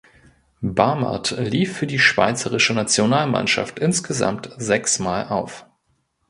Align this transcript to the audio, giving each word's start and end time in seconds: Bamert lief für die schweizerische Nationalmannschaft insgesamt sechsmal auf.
Bamert 0.63 1.29
lief 1.37 1.77
für 1.77 1.85
die 1.85 1.99
schweizerische 1.99 2.73
Nationalmannschaft 2.73 3.77
insgesamt 3.77 4.49
sechsmal 4.57 5.27
auf. 5.27 5.67